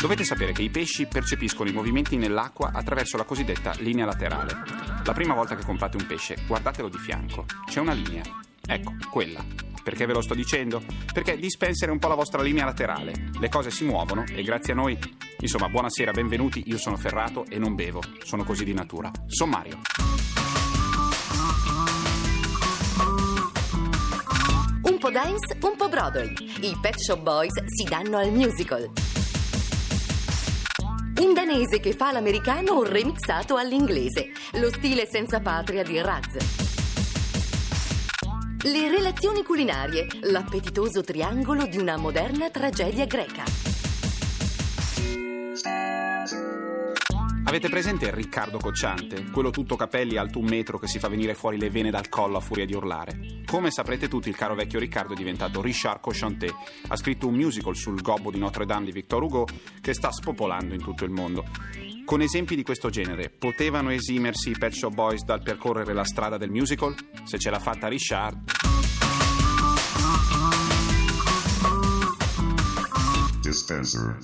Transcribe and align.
Dovete 0.00 0.24
sapere 0.24 0.52
che 0.52 0.62
i 0.62 0.70
pesci 0.70 1.06
percepiscono 1.06 1.68
i 1.68 1.74
movimenti 1.74 2.16
nell'acqua 2.16 2.70
attraverso 2.72 3.18
la 3.18 3.24
cosiddetta 3.24 3.72
linea 3.78 4.06
laterale. 4.06 4.62
La 5.04 5.12
prima 5.12 5.34
volta 5.34 5.56
che 5.56 5.64
comprate 5.64 5.98
un 5.98 6.06
pesce, 6.06 6.36
guardatelo 6.46 6.88
di 6.88 6.96
fianco. 6.96 7.44
C'è 7.66 7.80
una 7.80 7.92
linea. 7.92 8.22
Ecco, 8.66 8.94
quella. 9.10 9.44
Perché 9.82 10.06
ve 10.06 10.14
lo 10.14 10.22
sto 10.22 10.34
dicendo? 10.34 10.82
Perché 11.12 11.36
Dispenser 11.36 11.88
è 11.88 11.92
un 11.92 11.98
po' 11.98 12.08
la 12.08 12.14
vostra 12.14 12.40
linea 12.40 12.64
laterale. 12.64 13.30
Le 13.38 13.48
cose 13.50 13.70
si 13.70 13.84
muovono 13.84 14.24
e 14.26 14.42
grazie 14.42 14.72
a 14.72 14.76
noi. 14.76 14.98
Insomma, 15.40 15.68
buonasera, 15.68 16.12
benvenuti. 16.12 16.62
Io 16.66 16.78
sono 16.78 16.96
Ferrato 16.96 17.44
e 17.46 17.58
non 17.58 17.74
bevo. 17.74 18.00
Sono 18.24 18.44
così 18.44 18.64
di 18.64 18.72
natura. 18.72 19.10
Sommario. 19.26 19.80
Po' 25.10 25.18
dance, 25.18 25.56
un 25.62 25.76
po' 25.76 25.88
Broadway. 25.88 26.32
I 26.60 26.76
Pet 26.80 26.96
Shop 26.96 27.20
Boys 27.20 27.52
si 27.66 27.84
danno 27.84 28.18
al 28.18 28.30
musical. 28.30 28.88
Un 31.18 31.34
danese 31.34 31.80
che 31.80 31.92
fa 31.92 32.12
l'americano 32.12 32.82
remixato 32.84 33.56
all'inglese. 33.56 34.30
Lo 34.52 34.70
stile 34.70 35.08
senza 35.10 35.40
patria 35.40 35.82
di 35.82 36.00
Raz. 36.00 36.36
Le 38.62 38.88
relazioni 38.88 39.42
culinarie. 39.42 40.06
L'appetitoso 40.22 41.02
triangolo 41.02 41.66
di 41.66 41.78
una 41.78 41.96
moderna 41.96 42.48
tragedia 42.50 43.06
greca. 43.06 43.70
Avete 47.50 47.68
presente 47.68 48.14
Riccardo 48.14 48.58
Cocciante? 48.58 49.24
Quello 49.32 49.50
tutto 49.50 49.74
capelli 49.74 50.16
alto 50.16 50.38
un 50.38 50.44
metro 50.44 50.78
che 50.78 50.86
si 50.86 51.00
fa 51.00 51.08
venire 51.08 51.34
fuori 51.34 51.58
le 51.58 51.68
vene 51.68 51.90
dal 51.90 52.08
collo 52.08 52.36
a 52.36 52.40
furia 52.40 52.64
di 52.64 52.74
urlare. 52.74 53.42
Come 53.44 53.72
saprete 53.72 54.06
tutti, 54.06 54.28
il 54.28 54.36
caro 54.36 54.54
vecchio 54.54 54.78
Riccardo 54.78 55.14
è 55.14 55.16
diventato 55.16 55.60
Richard 55.60 55.98
Cochanté. 55.98 56.54
Ha 56.86 56.94
scritto 56.94 57.26
un 57.26 57.34
musical 57.34 57.74
sul 57.74 58.00
gobbo 58.02 58.30
di 58.30 58.38
Notre 58.38 58.66
Dame 58.66 58.84
di 58.84 58.92
Victor 58.92 59.24
Hugo 59.24 59.48
che 59.80 59.94
sta 59.94 60.12
spopolando 60.12 60.74
in 60.74 60.80
tutto 60.80 61.04
il 61.04 61.10
mondo. 61.10 61.44
Con 62.04 62.20
esempi 62.20 62.54
di 62.54 62.62
questo 62.62 62.88
genere, 62.88 63.30
potevano 63.30 63.90
esimersi 63.90 64.50
i 64.50 64.56
Pet 64.56 64.70
Shop 64.70 64.94
Boys 64.94 65.24
dal 65.24 65.42
percorrere 65.42 65.92
la 65.92 66.04
strada 66.04 66.36
del 66.36 66.50
musical? 66.50 66.94
Se 67.24 67.36
ce 67.36 67.50
l'ha 67.50 67.58
fatta 67.58 67.88
Richard... 67.88 68.44
Dispenser. 73.40 74.18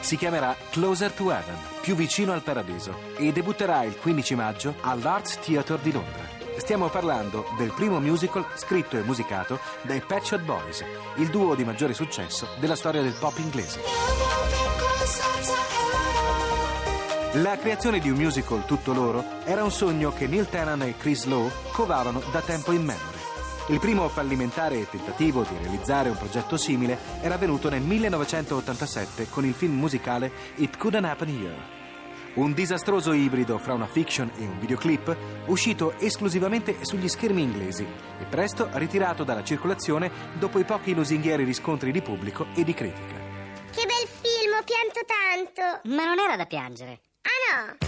Si 0.00 0.16
chiamerà 0.16 0.56
Closer 0.70 1.12
to 1.12 1.30
Heaven, 1.30 1.56
più 1.80 1.94
vicino 1.94 2.32
al 2.32 2.42
paradiso, 2.42 2.98
e 3.16 3.32
debutterà 3.32 3.82
il 3.82 3.96
15 3.96 4.34
maggio 4.34 4.74
all'Arts 4.80 5.38
Theatre 5.40 5.78
di 5.82 5.92
Londra. 5.92 6.36
Stiamo 6.56 6.88
parlando 6.88 7.46
del 7.56 7.72
primo 7.72 8.00
musical 8.00 8.44
scritto 8.54 8.96
e 8.96 9.02
musicato 9.02 9.60
dai 9.82 10.00
Pet 10.00 10.38
Boys, 10.40 10.84
il 11.16 11.28
duo 11.28 11.54
di 11.54 11.64
maggiore 11.64 11.94
successo 11.94 12.48
della 12.58 12.76
storia 12.76 13.02
del 13.02 13.16
pop 13.18 13.38
inglese. 13.38 13.80
La 17.34 17.56
creazione 17.58 18.00
di 18.00 18.10
un 18.10 18.16
musical 18.16 18.64
tutto 18.64 18.92
loro 18.92 19.22
era 19.44 19.62
un 19.62 19.70
sogno 19.70 20.12
che 20.12 20.26
Neil 20.26 20.48
Tennant 20.48 20.82
e 20.82 20.96
Chris 20.96 21.26
Lowe 21.26 21.52
covavano 21.72 22.22
da 22.32 22.40
tempo 22.40 22.72
in 22.72 22.84
memoria. 22.84 23.17
Il 23.70 23.80
primo 23.80 24.08
fallimentare 24.08 24.88
tentativo 24.88 25.42
di 25.42 25.54
realizzare 25.60 26.08
un 26.08 26.16
progetto 26.16 26.56
simile 26.56 26.98
era 27.20 27.34
avvenuto 27.34 27.68
nel 27.68 27.82
1987 27.82 29.28
con 29.28 29.44
il 29.44 29.52
film 29.52 29.76
musicale 29.76 30.32
It 30.54 30.78
Couldn't 30.78 31.04
Happen 31.04 31.28
Here. 31.28 31.76
Un 32.36 32.54
disastroso 32.54 33.12
ibrido 33.12 33.58
fra 33.58 33.74
una 33.74 33.86
fiction 33.86 34.30
e 34.38 34.46
un 34.46 34.58
videoclip 34.58 35.14
uscito 35.48 35.98
esclusivamente 35.98 36.78
sugli 36.80 37.08
schermi 37.08 37.42
inglesi 37.42 37.86
e 38.18 38.24
presto 38.24 38.70
ritirato 38.72 39.22
dalla 39.22 39.44
circolazione 39.44 40.10
dopo 40.38 40.58
i 40.58 40.64
pochi 40.64 40.94
lusinghieri 40.94 41.44
riscontri 41.44 41.92
di 41.92 42.00
pubblico 42.00 42.46
e 42.54 42.64
di 42.64 42.72
critica. 42.72 43.16
Che 43.70 43.84
bel 43.84 44.08
film, 44.08 44.54
ho 44.58 44.64
pianto 44.64 45.04
tanto. 45.04 45.94
Ma 45.94 46.04
non 46.06 46.18
era 46.18 46.36
da 46.36 46.46
piangere. 46.46 47.00
Ah 47.20 47.66
no, 47.66 47.87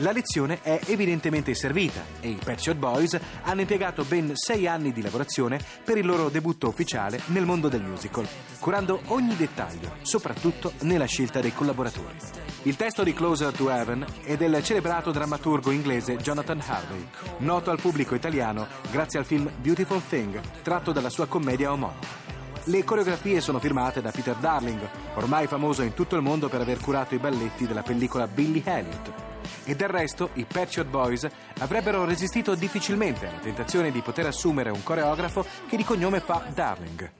La 0.00 0.12
lezione 0.12 0.60
è 0.62 0.78
evidentemente 0.86 1.54
servita 1.54 2.04
e 2.20 2.28
i 2.28 2.38
Pet 2.42 2.60
Shop 2.60 2.76
Boys 2.76 3.18
hanno 3.42 3.62
impiegato 3.62 4.04
ben 4.04 4.30
sei 4.36 4.68
anni 4.68 4.92
di 4.92 5.02
lavorazione 5.02 5.60
per 5.82 5.98
il 5.98 6.06
loro 6.06 6.28
debutto 6.28 6.68
ufficiale 6.68 7.20
nel 7.26 7.44
mondo 7.44 7.68
del 7.68 7.82
musical, 7.82 8.28
curando 8.60 9.00
ogni 9.06 9.34
dettaglio, 9.34 9.96
soprattutto 10.02 10.72
nella 10.82 11.06
scelta 11.06 11.40
dei 11.40 11.52
collaboratori. 11.52 12.14
Il 12.62 12.76
testo 12.76 13.02
di 13.02 13.12
Closer 13.12 13.52
to 13.52 13.70
Heaven 13.70 14.06
è 14.22 14.36
del 14.36 14.62
celebrato 14.62 15.10
drammaturgo 15.10 15.72
inglese 15.72 16.16
Jonathan 16.16 16.62
Harvey, 16.64 17.08
noto 17.38 17.72
al 17.72 17.80
pubblico 17.80 18.14
italiano 18.14 18.68
grazie 18.92 19.18
al 19.18 19.24
film 19.24 19.50
Beautiful 19.60 20.02
Thing, 20.08 20.40
tratto 20.62 20.92
dalla 20.92 21.10
sua 21.10 21.26
commedia 21.26 21.72
omonima. 21.72 22.26
Le 22.64 22.84
coreografie 22.84 23.40
sono 23.40 23.58
firmate 23.58 24.00
da 24.00 24.12
Peter 24.12 24.36
Darling, 24.36 24.88
ormai 25.14 25.48
famoso 25.48 25.82
in 25.82 25.94
tutto 25.94 26.14
il 26.14 26.22
mondo 26.22 26.48
per 26.48 26.60
aver 26.60 26.78
curato 26.78 27.16
i 27.16 27.18
balletti 27.18 27.66
della 27.66 27.82
pellicola 27.82 28.28
Billy 28.28 28.62
Elliot. 28.64 29.26
E 29.68 29.76
del 29.76 29.88
resto 29.88 30.30
i 30.32 30.46
Shop 30.48 30.86
Boys 30.86 31.28
avrebbero 31.58 32.06
resistito 32.06 32.54
difficilmente 32.54 33.26
alla 33.26 33.36
tentazione 33.36 33.90
di 33.90 34.00
poter 34.00 34.24
assumere 34.24 34.70
un 34.70 34.82
coreografo 34.82 35.44
che 35.68 35.76
di 35.76 35.84
cognome 35.84 36.20
fa 36.20 36.42
Darling. 36.54 37.12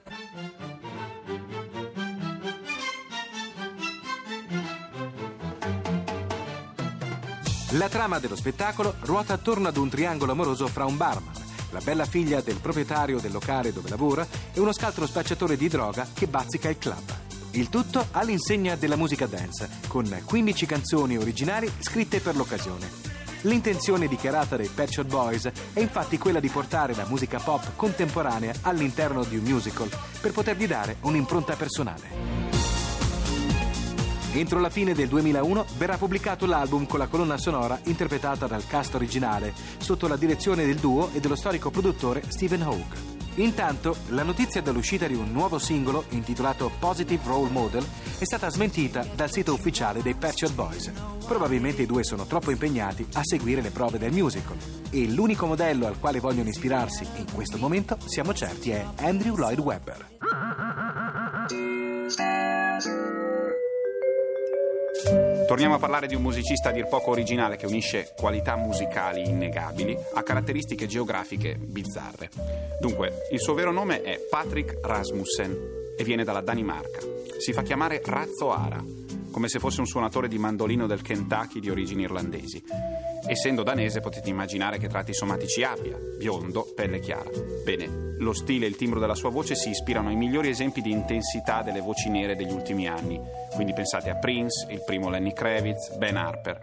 La 7.72 7.90
trama 7.90 8.18
dello 8.18 8.34
spettacolo 8.34 8.94
ruota 9.00 9.34
attorno 9.34 9.68
ad 9.68 9.76
un 9.76 9.90
triangolo 9.90 10.32
amoroso 10.32 10.68
fra 10.68 10.86
un 10.86 10.96
barman, 10.96 11.34
la 11.72 11.80
bella 11.80 12.06
figlia 12.06 12.40
del 12.40 12.60
proprietario 12.62 13.20
del 13.20 13.32
locale 13.32 13.74
dove 13.74 13.90
lavora 13.90 14.26
e 14.54 14.58
uno 14.58 14.72
scaltro 14.72 15.06
spacciatore 15.06 15.58
di 15.58 15.68
droga 15.68 16.06
che 16.14 16.26
bazzica 16.26 16.70
il 16.70 16.78
club. 16.78 17.27
Il 17.52 17.70
tutto 17.70 18.06
all'insegna 18.12 18.76
della 18.76 18.96
musica 18.96 19.26
dance, 19.26 19.68
con 19.88 20.04
15 20.24 20.66
canzoni 20.66 21.16
originali 21.16 21.70
scritte 21.78 22.20
per 22.20 22.36
l'occasione. 22.36 22.88
L'intenzione 23.42 24.06
dichiarata 24.06 24.56
dai 24.56 24.68
Pet 24.68 24.90
Shop 24.90 25.06
Boys 25.06 25.50
è 25.72 25.80
infatti 25.80 26.18
quella 26.18 26.40
di 26.40 26.48
portare 26.48 26.94
la 26.94 27.06
musica 27.06 27.38
pop 27.38 27.74
contemporanea 27.76 28.52
all'interno 28.62 29.24
di 29.24 29.36
un 29.36 29.44
musical 29.44 29.88
per 30.20 30.32
potergli 30.32 30.66
dare 30.66 30.96
un'impronta 31.02 31.54
personale. 31.54 32.46
Entro 34.32 34.60
la 34.60 34.70
fine 34.70 34.92
del 34.92 35.08
2001 35.08 35.64
verrà 35.78 35.96
pubblicato 35.96 36.46
l'album 36.46 36.86
con 36.86 36.98
la 36.98 37.06
colonna 37.06 37.38
sonora 37.38 37.80
interpretata 37.84 38.46
dal 38.46 38.66
cast 38.66 38.94
originale, 38.94 39.54
sotto 39.78 40.06
la 40.06 40.16
direzione 40.16 40.66
del 40.66 40.76
duo 40.76 41.10
e 41.14 41.20
dello 41.20 41.36
storico 41.36 41.70
produttore 41.70 42.22
Stephen 42.28 42.62
Hogue. 42.62 43.17
Intanto, 43.38 43.96
la 44.08 44.24
notizia 44.24 44.60
dell'uscita 44.60 45.06
di 45.06 45.14
un 45.14 45.30
nuovo 45.30 45.60
singolo 45.60 46.04
intitolato 46.08 46.72
Positive 46.76 47.22
Role 47.24 47.50
Model 47.50 47.86
è 48.18 48.24
stata 48.24 48.50
smentita 48.50 49.06
dal 49.14 49.30
sito 49.30 49.52
ufficiale 49.52 50.02
dei 50.02 50.14
Pet 50.14 50.34
Shop 50.34 50.52
Boys. 50.52 50.90
Probabilmente 51.24 51.82
i 51.82 51.86
due 51.86 52.02
sono 52.02 52.26
troppo 52.26 52.50
impegnati 52.50 53.06
a 53.12 53.20
seguire 53.22 53.60
le 53.60 53.70
prove 53.70 53.98
del 53.98 54.12
musical. 54.12 54.56
E 54.90 55.08
l'unico 55.08 55.46
modello 55.46 55.86
al 55.86 56.00
quale 56.00 56.18
vogliono 56.18 56.48
ispirarsi 56.48 57.06
in 57.16 57.26
questo 57.32 57.58
momento, 57.58 57.96
siamo 58.06 58.34
certi, 58.34 58.70
è 58.70 58.84
Andrew 58.96 59.36
Lloyd 59.36 59.60
Webber. 59.60 60.17
Torniamo 65.48 65.76
a 65.76 65.78
parlare 65.78 66.06
di 66.06 66.14
un 66.14 66.20
musicista 66.20 66.68
a 66.68 66.72
dir 66.72 66.88
poco 66.88 67.10
originale 67.10 67.56
che 67.56 67.64
unisce 67.64 68.12
qualità 68.14 68.54
musicali 68.54 69.26
innegabili 69.26 69.96
a 70.12 70.22
caratteristiche 70.22 70.86
geografiche 70.86 71.56
bizzarre. 71.58 72.28
Dunque, 72.78 73.24
il 73.32 73.40
suo 73.40 73.54
vero 73.54 73.72
nome 73.72 74.02
è 74.02 74.20
Patrick 74.28 74.78
Rasmussen 74.86 75.94
e 75.96 76.04
viene 76.04 76.22
dalla 76.22 76.42
Danimarca. 76.42 77.00
Si 77.38 77.54
fa 77.54 77.62
chiamare 77.62 78.02
Razzo 78.04 78.52
Ara, 78.52 78.84
come 79.38 79.50
se 79.50 79.60
fosse 79.60 79.78
un 79.78 79.86
suonatore 79.86 80.26
di 80.26 80.36
mandolino 80.36 80.88
del 80.88 81.00
Kentucky 81.00 81.60
di 81.60 81.70
origini 81.70 82.02
irlandesi. 82.02 82.60
Essendo 83.24 83.62
danese 83.62 84.00
potete 84.00 84.28
immaginare 84.30 84.78
che 84.78 84.88
tratti 84.88 85.14
somatici 85.14 85.62
abbia, 85.62 85.96
biondo, 85.96 86.72
pelle 86.74 86.98
chiara. 86.98 87.30
Bene, 87.62 88.16
lo 88.18 88.32
stile 88.32 88.66
e 88.66 88.68
il 88.68 88.74
timbro 88.74 88.98
della 88.98 89.14
sua 89.14 89.30
voce 89.30 89.54
si 89.54 89.70
ispirano 89.70 90.08
ai 90.08 90.16
migliori 90.16 90.48
esempi 90.48 90.80
di 90.80 90.90
intensità 90.90 91.62
delle 91.62 91.78
voci 91.78 92.10
nere 92.10 92.34
degli 92.34 92.50
ultimi 92.50 92.88
anni. 92.88 93.20
Quindi 93.54 93.72
pensate 93.74 94.10
a 94.10 94.16
Prince, 94.16 94.66
il 94.72 94.82
primo 94.84 95.08
Lenny 95.08 95.32
Kravitz, 95.32 95.94
Ben 95.98 96.16
Harper. 96.16 96.58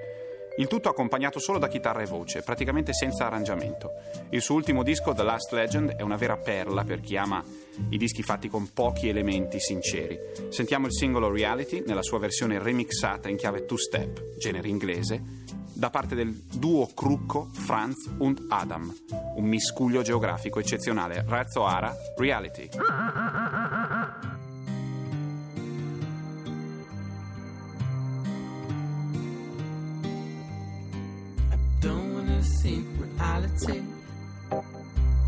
Il 0.58 0.68
tutto 0.68 0.90
accompagnato 0.90 1.40
solo 1.40 1.60
da 1.60 1.70
chitarra 1.70 2.02
e 2.02 2.08
voce, 2.08 2.42
praticamente 2.42 2.92
senza 2.92 3.26
arrangiamento. 3.26 3.92
Il 4.32 4.42
suo 4.42 4.56
ultimo 4.56 4.84
disco, 4.84 5.14
The 5.14 5.24
Last 5.24 5.54
Legend, 5.54 5.96
è 5.96 6.02
una 6.02 6.18
vera 6.18 6.36
perla 6.36 6.84
per 6.84 7.00
chi 7.00 7.16
ama 7.16 7.42
i 7.90 7.98
dischi 7.98 8.24
fatti 8.24 8.50
con 8.50 8.70
pochi 8.74 9.08
elementi 9.08 9.60
sinceri. 9.60 10.18
Sentiamo 10.50 10.88
il 10.88 10.94
singolo 10.94 11.32
Reality 11.32 11.84
nella 11.86 12.04
sua 12.04 12.20
versione 12.20 12.60
remixata 12.60 13.30
in 13.30 13.38
chiave 13.38 13.66
two-step, 13.66 14.38
genere 14.38 14.68
inglese, 14.68 15.22
da 15.74 15.90
parte 15.90 16.16
del 16.16 16.32
duo 16.34 16.88
crucco 16.94 17.50
Franz 17.52 18.10
und 18.18 18.46
Adam, 18.50 18.94
un 19.36 19.46
miscuglio 19.46 20.02
geografico 20.02 20.60
eccezionale. 20.60 21.26
Razzo 21.28 21.66
Ara, 21.66 21.94
Reality. 22.18 22.70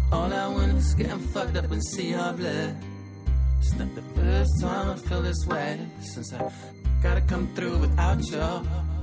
All 0.09 0.33
I 0.33 0.47
want 0.47 0.77
is 0.77 0.93
getting 0.93 1.19
fucked 1.19 1.57
up 1.57 1.69
and 1.69 1.83
see 1.83 2.15
our 2.15 2.31
blood. 2.31 2.77
It's 3.59 3.73
not 3.73 3.93
the 3.93 4.01
first 4.15 4.61
time 4.61 4.89
I 4.91 4.95
feel 4.95 5.21
this 5.21 5.45
way 5.45 5.85
since 5.99 6.31
I 6.31 6.49
gotta 7.03 7.19
come 7.21 7.53
through 7.55 7.77
without 7.79 8.23
you. 8.31 8.96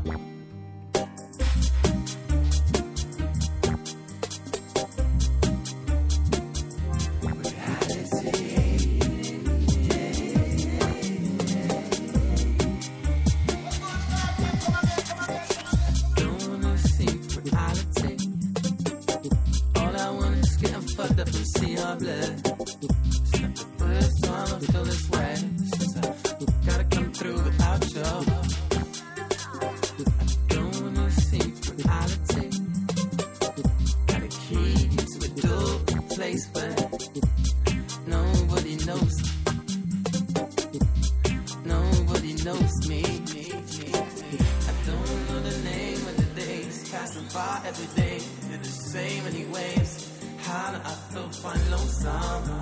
Feel 51.14 51.30
fine 51.30 51.68
lonesome? 51.70 52.52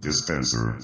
Dispenser. 0.00 0.76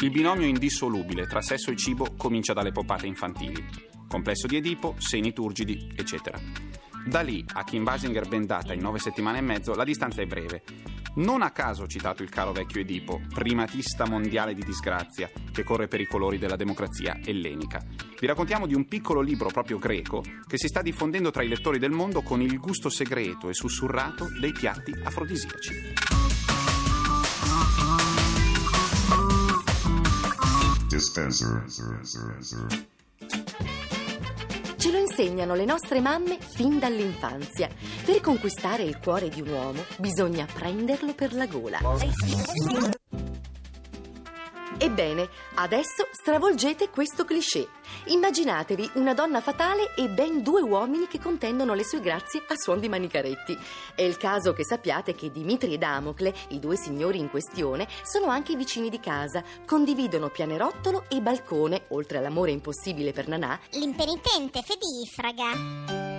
Il 0.00 0.10
binomio 0.10 0.46
indissolubile 0.46 1.26
tra 1.26 1.42
sesso 1.42 1.70
e 1.70 1.76
cibo 1.76 2.14
comincia 2.16 2.54
dalle 2.54 2.72
poppate 2.72 3.06
infantili. 3.06 3.62
Complesso 4.08 4.46
di 4.46 4.56
Edipo, 4.56 4.94
seni 4.96 5.34
turgidi, 5.34 5.92
eccetera. 5.94 6.40
Da 7.06 7.20
lì 7.20 7.44
a 7.52 7.62
Kim 7.62 7.84
Basinger 7.84 8.26
bendata 8.26 8.72
in 8.72 8.80
nove 8.80 8.98
settimane 8.98 9.38
e 9.38 9.42
mezzo 9.42 9.74
la 9.74 9.84
distanza 9.84 10.22
è 10.22 10.26
breve. 10.26 10.62
Non 11.14 11.42
a 11.42 11.50
caso 11.50 11.82
ho 11.82 11.86
citato 11.86 12.22
il 12.22 12.30
caro 12.30 12.52
vecchio 12.52 12.80
Edipo, 12.80 13.20
primatista 13.28 14.06
mondiale 14.06 14.54
di 14.54 14.62
disgrazia, 14.64 15.30
che 15.52 15.62
corre 15.62 15.86
per 15.86 16.00
i 16.00 16.06
colori 16.06 16.38
della 16.38 16.56
democrazia 16.56 17.18
ellenica. 17.22 17.84
Vi 18.18 18.26
raccontiamo 18.26 18.66
di 18.66 18.74
un 18.74 18.86
piccolo 18.86 19.20
libro 19.20 19.50
proprio 19.50 19.78
greco 19.78 20.22
che 20.46 20.56
si 20.56 20.68
sta 20.68 20.80
diffondendo 20.80 21.30
tra 21.30 21.42
i 21.42 21.48
lettori 21.48 21.78
del 21.78 21.90
mondo 21.90 22.22
con 22.22 22.40
il 22.40 22.58
gusto 22.58 22.88
segreto 22.88 23.50
e 23.50 23.52
sussurrato 23.54 24.26
dei 24.40 24.52
piatti 24.52 24.92
afrodisiaci. 25.04 25.74
Dispenser. 30.88 31.64
Ce 34.82 34.90
lo 34.90 34.98
insegnano 34.98 35.54
le 35.54 35.64
nostre 35.64 36.00
mamme 36.00 36.38
fin 36.40 36.80
dall'infanzia. 36.80 37.68
Per 38.04 38.20
conquistare 38.20 38.82
il 38.82 38.98
cuore 38.98 39.28
di 39.28 39.40
un 39.40 39.50
uomo 39.50 39.84
bisogna 39.98 40.44
prenderlo 40.52 41.14
per 41.14 41.32
la 41.34 41.46
gola. 41.46 41.78
Ebbene, 44.82 45.28
adesso 45.54 46.08
stravolgete 46.10 46.90
questo 46.90 47.24
cliché. 47.24 47.68
Immaginatevi 48.06 48.90
una 48.94 49.14
donna 49.14 49.40
fatale 49.40 49.94
e 49.94 50.08
ben 50.08 50.42
due 50.42 50.60
uomini 50.60 51.06
che 51.06 51.20
contendono 51.20 51.74
le 51.74 51.84
sue 51.84 52.00
grazie 52.00 52.42
a 52.48 52.56
suon 52.56 52.80
di 52.80 52.88
manicaretti. 52.88 53.56
È 53.94 54.02
il 54.02 54.16
caso 54.16 54.52
che 54.52 54.64
sappiate 54.64 55.14
che 55.14 55.30
Dimitri 55.30 55.74
e 55.74 55.78
Damocle, 55.78 56.34
i 56.48 56.58
due 56.58 56.74
signori 56.74 57.20
in 57.20 57.30
questione, 57.30 57.86
sono 58.02 58.26
anche 58.26 58.56
vicini 58.56 58.90
di 58.90 58.98
casa, 58.98 59.44
condividono 59.64 60.30
pianerottolo 60.30 61.04
e 61.08 61.20
balcone, 61.20 61.84
oltre 61.90 62.18
all'amore 62.18 62.50
impossibile 62.50 63.12
per 63.12 63.28
Nanà, 63.28 63.60
L'impenitente 63.70 64.62
Fedifraga. 64.62 66.11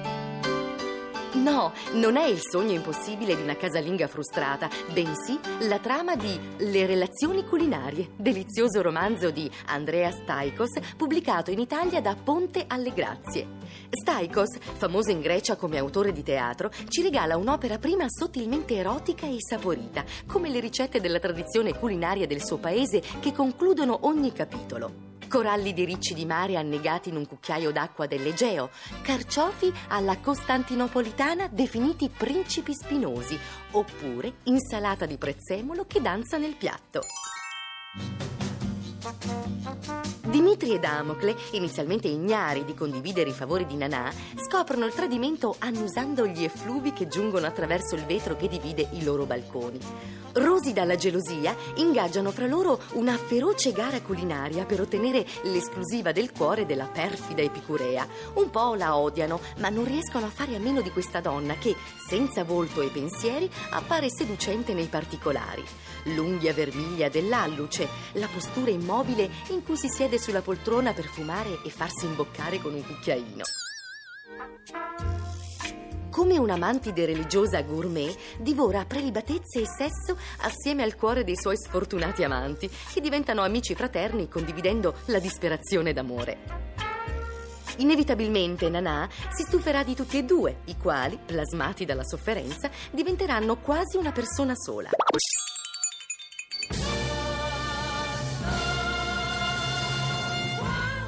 No, 1.33 1.73
non 1.93 2.15
è 2.15 2.25
il 2.25 2.39
sogno 2.39 2.73
impossibile 2.73 3.35
di 3.35 3.41
una 3.41 3.55
casalinga 3.55 4.07
frustrata, 4.07 4.69
bensì 4.91 5.39
la 5.61 5.79
trama 5.79 6.15
di 6.15 6.39
Le 6.57 6.85
relazioni 6.85 7.43
culinarie, 7.43 8.11
delizioso 8.15 8.83
romanzo 8.83 9.31
di 9.31 9.49
Andrea 9.65 10.11
Staikos, 10.11 10.69
pubblicato 10.95 11.49
in 11.49 11.57
Italia 11.57 12.01
da 12.01 12.15
Ponte 12.15 12.65
alle 12.67 12.93
Grazie. 12.93 13.47
Staikos, 13.89 14.59
famoso 14.59 15.09
in 15.09 15.21
Grecia 15.21 15.55
come 15.55 15.79
autore 15.79 16.11
di 16.11 16.21
teatro, 16.21 16.69
ci 16.87 17.01
regala 17.01 17.35
un'opera 17.35 17.79
prima 17.79 18.05
sottilmente 18.07 18.75
erotica 18.75 19.25
e 19.25 19.37
saporita, 19.39 20.03
come 20.27 20.49
le 20.49 20.59
ricette 20.59 21.01
della 21.01 21.19
tradizione 21.19 21.77
culinaria 21.77 22.27
del 22.27 22.43
suo 22.43 22.57
paese 22.57 23.01
che 23.19 23.31
concludono 23.31 24.01
ogni 24.01 24.31
capitolo. 24.31 25.12
Coralli 25.33 25.73
di 25.73 25.83
ricci 25.83 26.13
di 26.13 26.27
mare 26.27 26.57
annegati 26.57 27.09
in 27.09 27.15
un 27.15 27.25
cucchiaio 27.25 27.71
d'acqua 27.71 28.05
dell'Egeo, 28.05 28.69
carciofi 29.01 29.73
alla 29.87 30.19
costantinopolitana 30.19 31.47
definiti 31.47 32.07
principi 32.07 32.71
spinosi, 32.71 33.35
oppure 33.71 34.33
insalata 34.43 35.07
di 35.07 35.17
prezzemolo 35.17 35.85
che 35.87 36.01
danza 36.01 36.37
nel 36.37 36.55
piatto. 36.55 37.01
Dimitri 40.33 40.73
e 40.73 40.79
Damocle, 40.79 41.37
inizialmente 41.51 42.07
ignari 42.07 42.65
di 42.65 42.73
condividere 42.73 43.29
i 43.29 43.33
favori 43.33 43.67
di 43.67 43.75
Nanà, 43.75 44.11
scoprono 44.35 44.87
il 44.87 44.91
tradimento 44.91 45.55
annusando 45.59 46.25
gli 46.25 46.43
effluvi 46.43 46.91
che 46.91 47.07
giungono 47.07 47.45
attraverso 47.45 47.93
il 47.93 48.03
vetro 48.03 48.35
che 48.35 48.47
divide 48.47 48.87
i 48.93 49.03
loro 49.03 49.25
balconi. 49.25 49.77
Rosi 50.33 50.73
dalla 50.73 50.95
gelosia, 50.95 51.55
ingaggiano 51.75 52.31
fra 52.31 52.47
loro 52.47 52.79
una 52.93 53.15
feroce 53.15 53.71
gara 53.71 54.01
culinaria 54.01 54.65
per 54.65 54.81
ottenere 54.81 55.23
l'esclusiva 55.43 56.11
del 56.11 56.31
cuore 56.31 56.65
della 56.65 56.87
perfida 56.87 57.43
epicurea. 57.43 58.07
Un 58.33 58.49
po' 58.49 58.73
la 58.73 58.97
odiano, 58.97 59.39
ma 59.59 59.69
non 59.69 59.85
riescono 59.85 60.25
a 60.25 60.31
fare 60.31 60.55
a 60.55 60.59
meno 60.59 60.81
di 60.81 60.89
questa 60.89 61.19
donna 61.21 61.53
che, 61.59 61.75
senza 62.07 62.43
volto 62.43 62.81
e 62.81 62.87
pensieri, 62.87 63.47
appare 63.69 64.09
seducente 64.09 64.73
nei 64.73 64.87
particolari. 64.87 65.63
L'unghia 66.05 66.53
vermiglia 66.53 67.07
dell'alluce, 67.09 67.87
la 68.13 68.27
postura 68.27 68.71
immobile 68.71 69.29
in 69.49 69.63
cui 69.63 69.77
si 69.77 69.87
siede 69.87 70.17
sulla 70.23 70.41
poltrona 70.41 70.93
per 70.93 71.03
fumare 71.03 71.59
e 71.65 71.69
farsi 71.69 72.05
imboccare 72.05 72.61
con 72.61 72.73
un 72.73 72.81
cucchiaino. 72.81 73.43
Come 76.09 76.37
una 76.37 76.55
mantide 76.55 77.05
religiosa 77.05 77.61
gourmet, 77.63 78.15
divora 78.39 78.85
prelibatezze 78.85 79.59
e 79.59 79.65
sesso 79.65 80.17
assieme 80.41 80.83
al 80.83 80.95
cuore 80.95 81.25
dei 81.25 81.35
suoi 81.35 81.57
sfortunati 81.57 82.23
amanti, 82.23 82.69
che 82.93 83.01
diventano 83.01 83.41
amici 83.41 83.75
fraterni 83.75 84.29
condividendo 84.29 84.95
la 85.07 85.19
disperazione 85.19 85.91
d'amore. 85.91 86.37
Inevitabilmente 87.77 88.69
Nanà 88.69 89.09
si 89.29 89.43
stuferà 89.43 89.83
di 89.83 89.93
tutti 89.93 90.19
e 90.19 90.23
due, 90.23 90.59
i 90.65 90.77
quali, 90.77 91.19
plasmati 91.25 91.83
dalla 91.83 92.05
sofferenza, 92.05 92.69
diventeranno 92.91 93.57
quasi 93.57 93.97
una 93.97 94.13
persona 94.13 94.53
sola. 94.55 94.89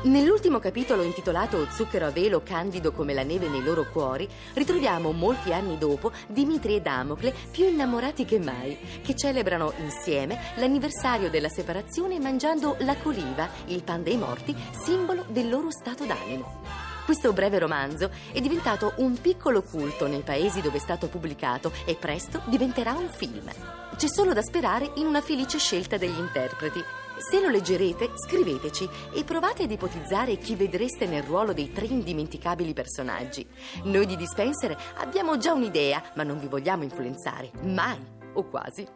Nell'ultimo 0.06 0.60
capitolo 0.60 1.02
intitolato 1.02 1.66
Zucchero 1.72 2.06
a 2.06 2.12
velo 2.12 2.44
candido 2.44 2.92
come 2.92 3.16
la 3.16 3.24
neve 3.24 3.48
nei 3.48 3.64
loro 3.64 3.90
cuori, 3.90 4.30
ritroviamo 4.54 5.12
molti 5.12 5.52
anni 5.52 5.80
dopo 5.80 6.12
Dimitri 6.28 6.76
e 6.76 6.82
Damocle 6.82 7.34
più 7.50 7.68
innamorati 7.68 8.24
che 8.24 8.38
mai, 8.38 8.78
che 9.02 9.16
celebrano 9.16 9.74
insieme 9.78 10.40
l'anniversario 10.58 11.32
della 11.32 11.50
separazione 11.50 12.20
mangiando 12.20 12.76
la 12.82 12.96
coliva, 12.98 13.50
il 13.66 13.82
pan 13.82 14.04
dei 14.04 14.16
morti, 14.16 14.56
simbolo 14.80 15.26
del 15.30 15.50
loro 15.50 15.72
stato 15.72 16.06
d'animo. 16.06 16.62
Questo 17.04 17.34
breve 17.34 17.58
romanzo 17.58 18.12
è 18.32 18.40
diventato 18.40 18.94
un 18.98 19.20
piccolo 19.20 19.64
culto 19.64 20.06
nei 20.06 20.22
paesi 20.22 20.62
dove 20.62 20.78
è 20.78 20.82
stato 20.82 21.08
pubblicato 21.08 21.72
e 21.84 21.96
presto 21.96 22.44
diventerà 22.46 22.94
un 22.94 23.10
film. 23.10 23.50
C'è 23.96 24.08
solo 24.08 24.34
da 24.34 24.44
sperare 24.44 24.92
in 24.98 25.08
una 25.08 25.22
felice 25.22 25.58
scelta 25.58 25.98
degli 25.98 26.20
interpreti. 26.20 26.84
Se 27.18 27.40
lo 27.40 27.50
leggerete, 27.50 28.12
scriveteci 28.16 28.88
e 29.14 29.24
provate 29.24 29.64
ad 29.64 29.72
ipotizzare 29.72 30.38
chi 30.38 30.56
vedreste 30.56 31.06
nel 31.06 31.24
ruolo 31.24 31.54
dei 31.54 31.72
tre 31.72 31.86
indimenticabili 31.86 32.74
personaggi. 32.74 33.46
Noi 33.84 34.06
di 34.06 34.16
Dispenser 34.16 34.76
abbiamo 34.98 35.38
già 35.38 35.54
un'idea, 35.54 36.02
ma 36.16 36.24
non 36.24 36.40
vi 36.40 36.48
vogliamo 36.48 36.84
influenzare, 36.84 37.52
mai 37.62 37.98
o 38.34 38.44
quasi. 38.50 38.88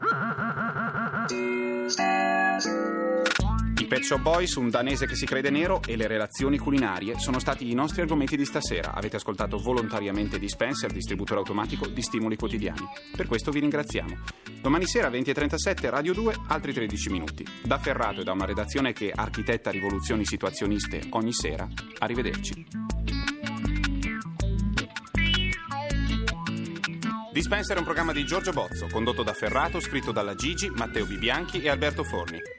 Pet 3.89 4.03
Shop 4.03 4.21
Boys, 4.21 4.53
un 4.53 4.69
danese 4.69 5.07
che 5.07 5.15
si 5.15 5.25
crede 5.25 5.49
nero 5.49 5.81
e 5.83 5.95
le 5.95 6.05
relazioni 6.05 6.59
culinarie 6.59 7.17
sono 7.17 7.39
stati 7.39 7.71
i 7.71 7.73
nostri 7.73 8.01
argomenti 8.01 8.37
di 8.37 8.45
stasera. 8.45 8.93
Avete 8.93 9.15
ascoltato 9.15 9.57
volontariamente 9.57 10.37
Dispenser, 10.37 10.91
distributore 10.91 11.39
automatico 11.39 11.87
di 11.87 12.03
stimoli 12.03 12.35
quotidiani. 12.35 12.87
Per 13.15 13.25
questo 13.25 13.49
vi 13.49 13.61
ringraziamo. 13.61 14.15
Domani 14.61 14.85
sera 14.85 15.09
20.37 15.09 15.89
Radio 15.89 16.13
2, 16.13 16.35
altri 16.49 16.71
13 16.71 17.09
minuti. 17.09 17.43
Da 17.63 17.79
Ferrato 17.79 18.21
e 18.21 18.23
da 18.23 18.31
una 18.31 18.45
redazione 18.45 18.93
che 18.93 19.11
architetta 19.11 19.71
rivoluzioni 19.71 20.23
situazioniste 20.23 21.07
ogni 21.09 21.33
sera. 21.33 21.67
Arrivederci. 21.97 22.67
Dispenser 27.33 27.75
è 27.75 27.79
un 27.79 27.85
programma 27.85 28.13
di 28.13 28.23
Giorgio 28.23 28.51
Bozzo, 28.51 28.85
condotto 28.91 29.23
da 29.23 29.33
Ferrato, 29.33 29.79
scritto 29.79 30.11
dalla 30.11 30.35
Gigi, 30.35 30.69
Matteo 30.69 31.07
Bibianchi 31.07 31.59
e 31.63 31.69
Alberto 31.69 32.03
Forni. 32.03 32.58